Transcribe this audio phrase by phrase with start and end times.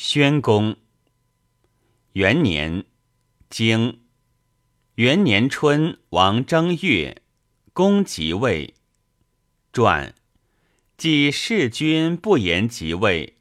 [0.00, 0.76] 宣公
[2.12, 2.84] 元年，
[3.50, 3.98] 经
[4.94, 7.20] 元年春，王正月，
[7.72, 8.74] 公即位。
[9.72, 10.14] 传：
[10.96, 13.38] 即弑君不言即位，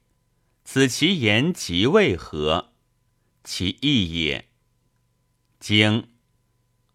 [0.63, 2.73] 此其言即位何？
[3.43, 4.49] 其义也。
[5.59, 6.07] 经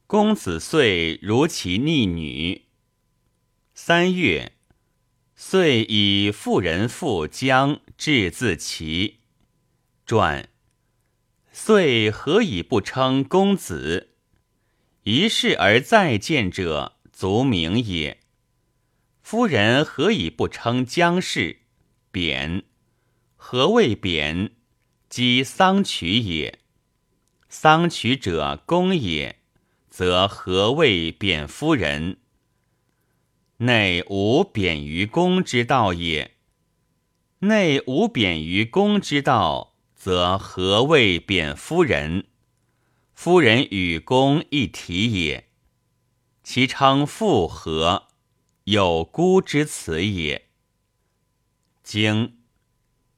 [0.09, 2.63] 公子遂如其逆女。
[3.75, 4.57] 三月，
[5.37, 9.22] 遂以妇人妇姜至自齐。
[10.13, 10.51] 传，
[11.53, 14.11] 遂何以不称公子？
[15.05, 18.21] 一世而再见者，足名也。
[19.23, 21.61] 夫人何以不称姜氏？
[22.11, 22.65] 贬。
[23.37, 24.51] 何谓贬？
[25.09, 26.59] 即丧娶也。
[27.49, 29.37] 丧娶者公也，
[29.89, 32.19] 则何谓贬夫人？
[33.57, 36.33] 内无贬于公之道也。
[37.39, 39.72] 内无贬于公之道。
[40.05, 42.27] 则何谓贬夫人？
[43.15, 45.49] 夫人与公一体也。
[46.43, 48.09] 其称妇何？
[48.65, 50.49] 有孤之辞也。
[51.85, 52.41] 经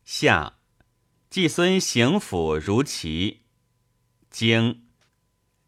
[0.05, 0.59] 夏，
[1.31, 3.47] 季孙行府如齐。
[4.29, 4.87] 经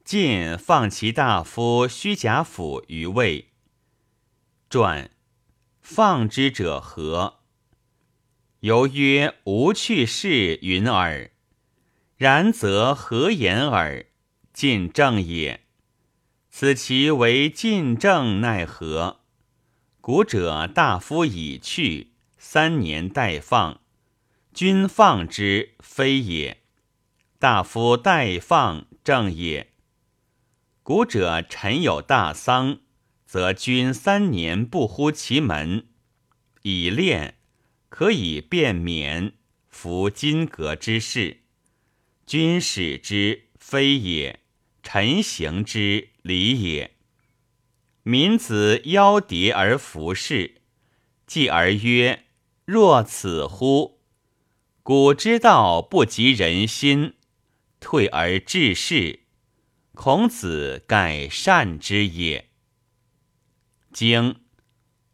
[0.05, 3.53] 晋放其大夫虚贾府于魏。
[4.69, 5.11] 传
[5.81, 7.36] 放之者何？
[8.61, 11.31] 犹曰无去世云耳，
[12.17, 14.07] 然则何言耳？
[14.55, 15.61] 晋正也。
[16.49, 19.21] 此其为晋正奈何？
[20.01, 23.83] 古者大夫已去，三年待放，
[24.55, 26.63] 君放之非也。
[27.39, 29.75] 大夫待放正也。
[30.83, 32.79] 古者臣有大丧，
[33.27, 35.89] 则君三年不呼其门，
[36.63, 37.36] 以练。
[37.89, 39.33] 可以便免，
[39.69, 41.43] 服金革之事。
[42.27, 44.41] 君使之非也，
[44.83, 46.97] 臣行之礼也。
[48.03, 50.63] 民子邀蝶而服事，
[51.27, 52.25] 继而曰
[52.65, 54.01] ：“若此乎？
[54.83, 57.15] 古之道不及人心，
[57.81, 59.21] 退而治世。
[59.95, 62.51] 孔子盖善之也。”
[63.93, 64.41] 经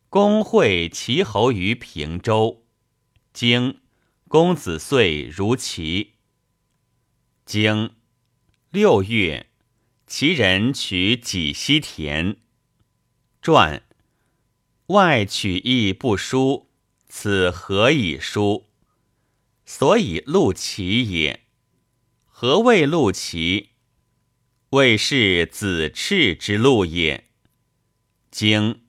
[0.09, 2.62] 公会齐侯于平州。
[3.33, 3.81] 经
[4.29, 6.15] 公子遂如齐。
[7.47, 7.95] 经
[8.71, 9.51] 六月，
[10.07, 12.37] 齐人取己西田。
[13.41, 13.83] 传
[14.87, 16.71] 外取义不书，
[17.09, 18.69] 此何以书？
[19.65, 21.47] 所以陆齐也。
[22.27, 23.71] 何谓陆齐？
[24.71, 27.31] 谓是子赤之路也。
[28.31, 28.83] 经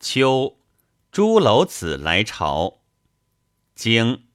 [0.00, 0.58] 秋，
[1.10, 2.81] 朱楼子来朝。
[3.82, 4.26] 经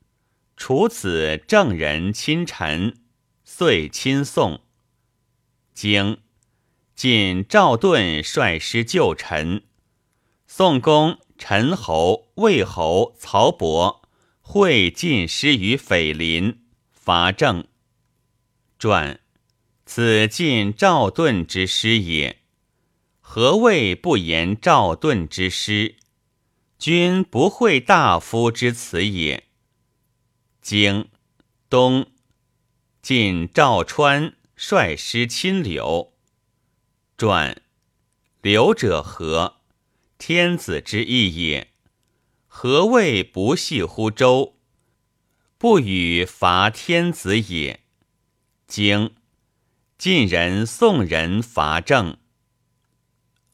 [0.58, 2.98] 楚子正人亲臣，
[3.46, 4.60] 遂亲送。
[5.74, 6.18] 经
[6.94, 9.64] 晋赵盾率师救陈，
[10.48, 14.10] 宋公、陈侯、魏侯、曹伯
[14.42, 17.66] 会晋师于斐林，伐郑。
[18.78, 19.22] 传
[19.86, 22.40] 此晋赵盾之师也。
[23.22, 25.96] 何谓不言赵盾之师？
[26.80, 29.46] 君不会大夫之辞也。
[30.62, 31.10] 经
[31.70, 32.12] 东
[33.02, 36.14] 晋赵川率师侵刘。
[37.18, 37.62] 传
[38.42, 39.56] 刘者何？
[40.20, 41.74] 天子之意也。
[42.48, 44.58] 何谓不系乎周？
[45.58, 47.84] 不与伐天子也。
[48.68, 49.16] 经
[49.98, 52.18] 晋人、宋人伐郑。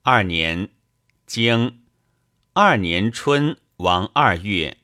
[0.02, 0.70] 二年，
[1.26, 1.83] 经。
[2.56, 4.78] 二年春，王二月，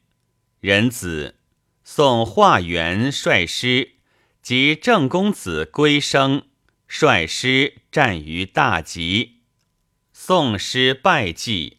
[0.59, 1.35] 壬子，
[1.84, 3.91] 宋化元率师
[4.41, 6.47] 及郑公子归生
[6.88, 9.44] 率师战于大吉，
[10.12, 11.78] 宋师败绩，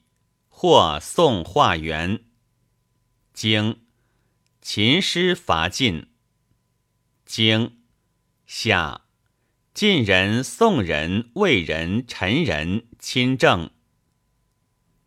[0.49, 2.21] 获宋化元。
[3.33, 3.81] 经
[4.63, 6.07] 秦师伐晋。
[7.27, 7.81] 经
[8.47, 9.01] 夏，
[9.75, 13.71] 晋人、宋人、魏人、陈人亲政。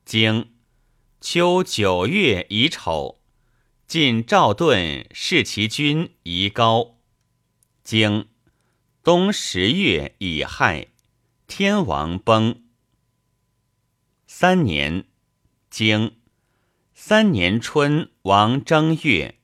[0.04, 0.53] 经
[1.26, 3.22] 秋九月乙丑，
[3.88, 6.98] 晋赵盾弑其君夷高。
[7.82, 8.28] 经
[9.02, 10.90] 冬十月乙亥，
[11.48, 12.66] 天王崩。
[14.28, 15.06] 三年，
[15.70, 16.18] 经
[16.94, 19.40] 三年春，王正月，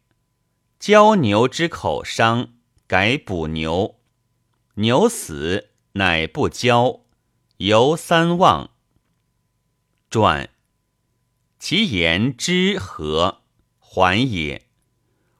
[0.77, 2.55] 交牛之口伤，
[2.87, 4.01] 改补牛。
[4.73, 7.05] 牛死，乃不交，
[7.55, 8.71] 犹三望。
[10.09, 10.49] 传。
[11.59, 13.41] 其言之何？
[13.77, 14.65] 还也。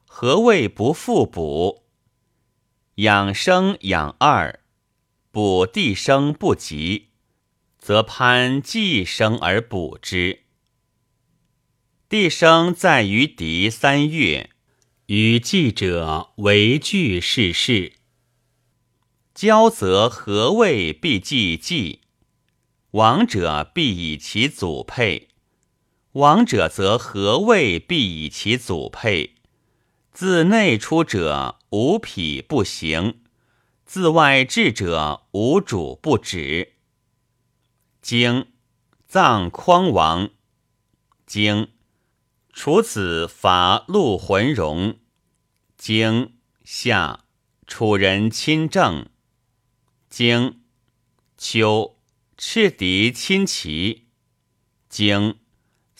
[0.04, 1.84] 何谓不复补？
[2.96, 4.60] 养生养二，
[5.30, 7.08] 补地生不及，
[7.78, 10.40] 则攀既生而补之。
[12.10, 14.50] 地生在于敌三月，
[15.06, 17.94] 与季者为惧世事。
[19.32, 22.00] 交则何谓必祭祭？
[22.90, 25.29] 亡者必以其祖配。
[26.12, 29.36] 亡者则何谓必以其祖配？
[30.12, 33.20] 自内出者无匹不行，
[33.84, 36.74] 自外至者无主不止。
[38.02, 38.48] 经。
[39.06, 40.30] 葬匡王，
[41.26, 41.68] 经。
[42.52, 44.98] 除子伐陆浑戎，
[45.76, 46.34] 经。
[46.64, 47.24] 夏
[47.66, 49.06] 楚人亲政，
[50.08, 50.60] 经。
[51.36, 51.96] 秋
[52.36, 54.06] 赤狄亲齐，
[54.88, 55.38] 经。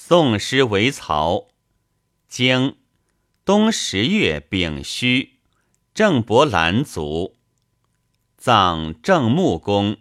[0.03, 1.49] 宋诗为曹，
[2.27, 2.79] 经。
[3.45, 5.41] 冬十月丙戌，
[5.93, 7.37] 郑伯兰族，
[8.39, 9.99] 葬郑穆公。